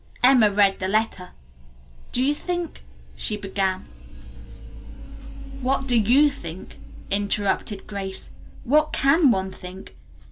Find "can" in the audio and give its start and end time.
8.93-9.29